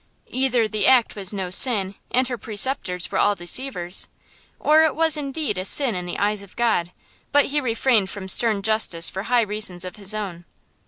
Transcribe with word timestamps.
Either 0.31 0.67
the 0.67 0.87
act 0.87 1.15
was 1.15 1.31
no 1.31 1.51
sin, 1.51 1.93
and 2.09 2.27
her 2.27 2.35
preceptors 2.35 3.11
were 3.11 3.19
all 3.19 3.35
deceivers; 3.35 4.07
or 4.59 4.83
it 4.83 4.95
was 4.95 5.15
indeed 5.15 5.59
a 5.59 5.63
sin 5.63 5.93
in 5.93 6.07
the 6.07 6.17
eyes 6.17 6.41
of 6.41 6.55
God, 6.55 6.91
but 7.31 7.45
He 7.45 7.61
refrained 7.61 8.09
from 8.09 8.27
stern 8.27 8.63
justice 8.63 9.11
for 9.11 9.21
high 9.21 9.43
reasons 9.43 9.85
of 9.85 9.97
His 9.97 10.15
own. 10.15 10.45